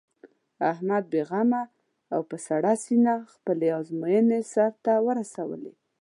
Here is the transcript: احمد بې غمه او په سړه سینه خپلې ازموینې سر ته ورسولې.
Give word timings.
احمد 0.71 1.03
بې 1.11 1.21
غمه 1.29 1.63
او 2.13 2.21
په 2.29 2.37
سړه 2.47 2.71
سینه 2.83 3.13
خپلې 3.33 3.67
ازموینې 3.79 4.39
سر 4.53 4.71
ته 4.85 4.93
ورسولې. 5.07 5.71